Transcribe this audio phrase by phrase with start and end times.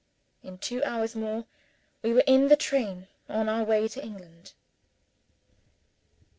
[0.41, 1.45] In two hours more,
[2.01, 4.53] we were in the train, on our way to England.